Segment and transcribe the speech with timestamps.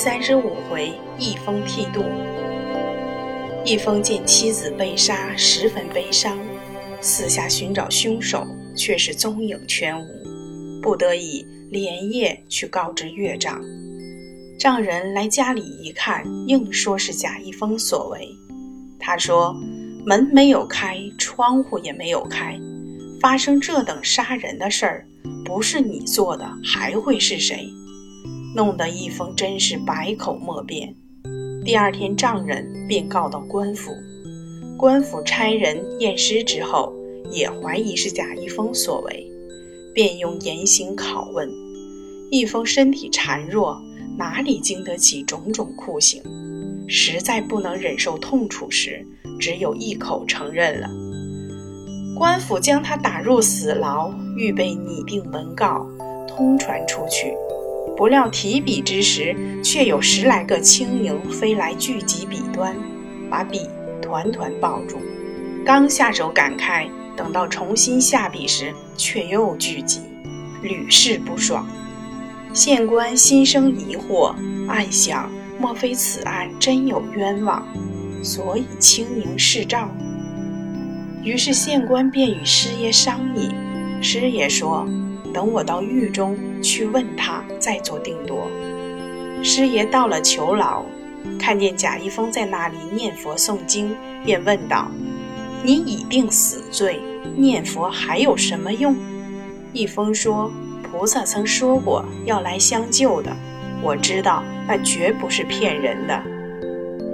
[0.00, 2.04] 三十五回，一封剃度。
[3.64, 6.38] 一封见妻子被杀，十分悲伤，
[7.00, 10.06] 四下寻找凶手，却是踪影全无，
[10.80, 13.60] 不得已连夜去告知岳丈。
[14.56, 18.28] 丈人来家里一看，硬说是贾一峰所为。
[19.00, 19.52] 他说
[20.06, 22.56] ：“门没有开，窗户也没有开，
[23.20, 25.08] 发生这等杀人的事儿，
[25.44, 27.68] 不是你做的，还会是谁？”
[28.58, 30.92] 弄得一封真是百口莫辩。
[31.64, 33.92] 第二天，丈人便告到官府，
[34.76, 36.92] 官府差人验尸之后，
[37.30, 39.24] 也怀疑是贾一峰所为，
[39.94, 41.48] 便用严刑拷问。
[42.32, 43.80] 一峰身体孱弱，
[44.16, 46.20] 哪里经得起种种酷刑？
[46.88, 49.06] 实在不能忍受痛楚时，
[49.38, 50.88] 只有一口承认了。
[52.16, 55.86] 官府将他打入死牢，预备拟定文告，
[56.26, 57.32] 通传出去。
[57.98, 62.72] 不料提笔之时，却有十来个青蝇飞来聚集笔端，
[63.28, 63.62] 把笔
[64.00, 64.98] 团团抱住。
[65.64, 69.98] 刚下手赶开，等到重新下笔时，却又聚集，
[70.62, 71.66] 屡试不爽。
[72.54, 74.32] 县官心生疑惑，
[74.68, 77.66] 暗想：莫非此案真有冤枉，
[78.22, 79.88] 所以轻盈示诏？
[81.24, 83.50] 于是县官便与师爷商议，
[84.00, 84.88] 师爷说。
[85.38, 88.50] 等我到狱中去问他，再做定夺。
[89.40, 90.84] 师爷到了囚牢，
[91.38, 93.94] 看见贾一峰在那里念佛诵经，
[94.24, 94.90] 便问道
[95.62, 97.00] ：“你已定死罪，
[97.36, 98.96] 念佛还有什么用？”
[99.72, 100.50] 一峰说
[100.82, 103.30] ：“菩萨曾说过要来相救的，
[103.80, 106.20] 我知道那绝不是骗人的。”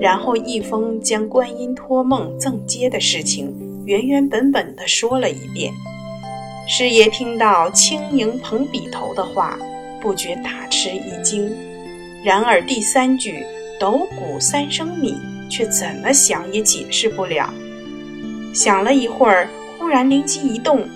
[0.00, 5.70] 然后一峰将观音托梦赠接的事情原原本本地说了一遍。
[6.66, 9.58] 师爷听到轻盈捧笔头的话，
[10.00, 11.54] 不觉大吃一惊。
[12.24, 13.44] 然而第三句
[13.78, 15.14] “斗谷三升米”
[15.50, 17.52] 却怎么想也解释不了。
[18.54, 19.46] 想了一会儿，
[19.78, 20.88] 忽然灵机一动：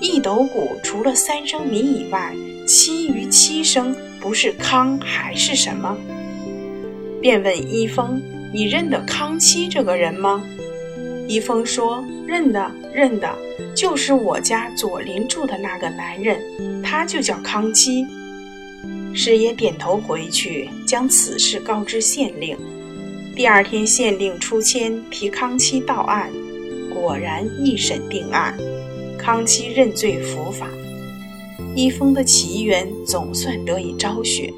[0.00, 2.34] 一斗谷除了三升米以外，
[2.66, 5.94] 其余七升不是康还是什么？
[7.20, 10.42] 便问一峰：“你认得康七这个人吗？”
[11.32, 13.26] 一峰说：“认得，认得。”
[13.74, 16.38] 就是我家左邻住的那个男人，
[16.82, 18.04] 他就叫康七。
[19.14, 22.54] 师爷点头回去，将此事告知县令。
[23.34, 26.30] 第二天，县令出签提康七到案，
[26.92, 28.54] 果然一审定案，
[29.16, 30.68] 康七认罪伏法。
[31.74, 34.52] 一峰的奇缘总算得以昭雪。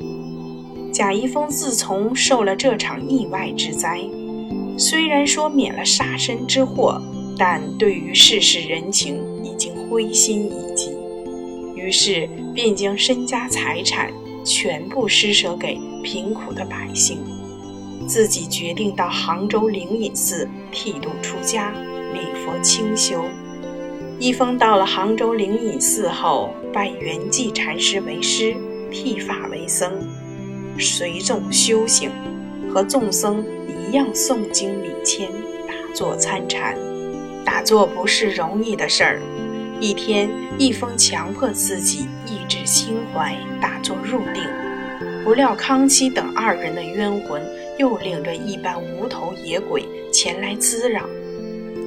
[0.92, 4.00] 贾一峰自从受了这场意外之灾，
[4.76, 7.00] 虽然说免了杀身之祸。
[7.36, 10.96] 但对于世事人情已经灰心已极，
[11.74, 14.12] 于是便将身家财产
[14.44, 17.18] 全部施舍给贫苦的百姓，
[18.06, 21.72] 自己决定到杭州灵隐寺剃度出家，
[22.12, 23.24] 礼佛清修。
[24.20, 28.54] 一峰到了杭州灵隐寺后，拜圆寂禅师为师，
[28.92, 29.90] 剃发为僧，
[30.78, 32.12] 随众修行，
[32.72, 35.30] 和众僧一样诵经礼签，
[35.66, 36.76] 打坐参禅。
[37.44, 39.20] 打坐不是容易的事儿。
[39.80, 44.42] 一天，一峰强迫自己抑制心怀，打坐入定。
[45.24, 47.42] 不料康熙等二人的冤魂
[47.78, 51.02] 又领着一班无头野鬼前来滋扰。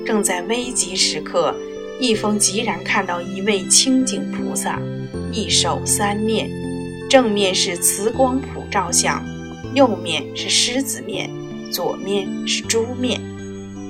[0.06, 1.56] 正在危急时刻，
[2.00, 4.80] 一峰急然看到一位清净菩萨，
[5.32, 6.50] 一手三面，
[7.10, 9.24] 正面是慈光普照相，
[9.74, 11.30] 右面是狮子面，
[11.72, 13.20] 左面是猪面，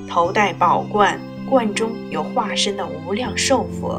[0.08, 1.20] 头戴宝冠。
[1.48, 3.98] 冠中有化身的无量寿佛，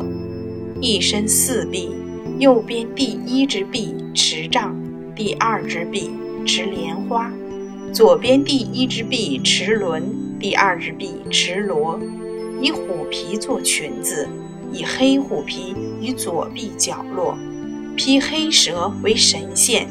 [0.79, 1.89] 一身四臂，
[2.37, 4.79] 右边第一只臂持杖，
[5.15, 6.11] 第二只臂
[6.45, 7.33] 持莲花，
[7.91, 10.03] 左边第一只臂持轮，
[10.39, 11.99] 第二只臂持螺，
[12.61, 14.29] 以虎皮做裙子，
[14.71, 17.35] 以黑虎皮与左臂角落，
[17.95, 19.87] 披黑蛇为神仙，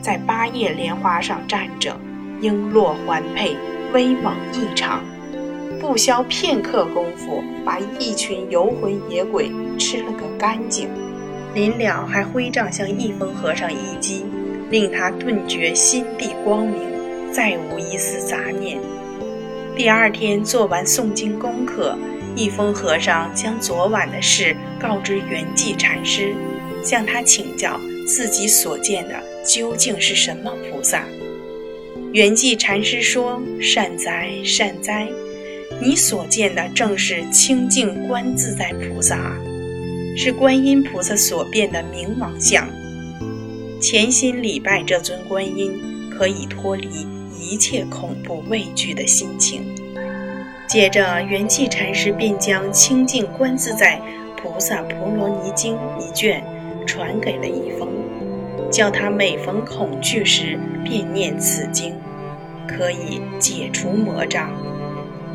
[0.00, 1.98] 在八叶莲花上站着，
[2.40, 3.56] 璎珞环佩，
[3.92, 5.02] 威猛异常。
[5.80, 10.88] 不消片刻功夫，把一群游魂野鬼吃了个干净。
[11.54, 14.24] 临了还挥杖向一峰和尚一击，
[14.70, 16.80] 令他顿觉心地光明，
[17.32, 18.80] 再无一丝杂念。
[19.76, 21.96] 第二天做完诵经功课，
[22.34, 26.34] 一峰和尚将昨晚的事告知圆寂禅师，
[26.82, 29.14] 向他请教自己所见的
[29.44, 31.04] 究竟是什么菩萨。
[32.14, 35.08] 圆寂禅师说：“善哉，善哉。”
[35.82, 39.36] 你所见的正是清净观自在菩萨，
[40.16, 42.68] 是观音菩萨所变的明王像。
[43.80, 45.72] 潜心礼拜这尊观音，
[46.08, 46.88] 可以脱离
[47.36, 49.64] 一切恐怖畏惧的心情。
[50.68, 54.00] 接着，圆寂禅师便将清净观自在
[54.36, 56.44] 菩萨婆罗尼经一卷
[56.86, 57.88] 传给了一封，
[58.74, 61.94] 叫他每逢恐惧时便念此经，
[62.66, 64.52] 可以解除魔障。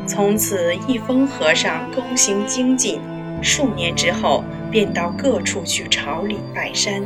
[0.06, 3.00] 从此，一封和尚躬行精进，
[3.40, 7.02] 数年之后便到各处去朝礼拜山。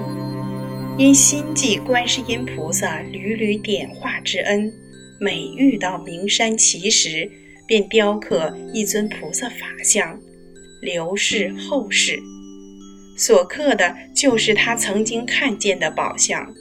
[0.98, 4.72] 因心记观世音菩萨屡屡点化之恩，
[5.20, 7.30] 每遇到名山奇石。
[7.66, 10.20] 便雕刻一尊菩萨法像，
[10.82, 12.20] 留世后世。
[13.16, 16.52] 所刻的就是他曾经看见的宝像，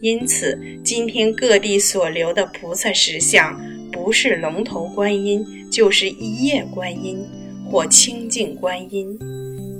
[0.00, 3.58] 因此今天各地所留的菩萨石像，
[3.90, 7.24] 不是龙头观音，就是一叶观音
[7.70, 9.18] 或清净观音。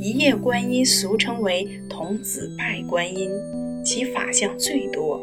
[0.01, 3.31] 一叶观音俗称为童子拜观音，
[3.85, 5.23] 其法像最多，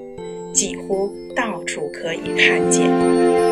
[0.53, 3.50] 几乎到处可以看见。